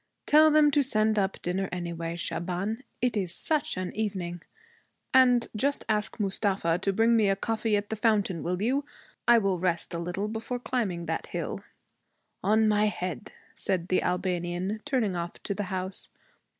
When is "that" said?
11.05-11.27